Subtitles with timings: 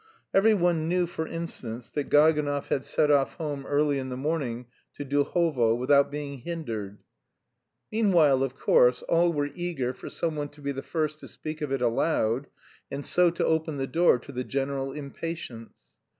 [0.33, 4.65] Every one knew, for instance, that Gaganov had set off home early in the morning
[4.95, 7.03] to Duhovo, without being hindered.
[7.91, 11.71] Meanwhile, of course, all were eager for someone to be the first to speak of
[11.71, 12.47] it aloud,
[12.89, 15.77] and so to open the door to the general impatience.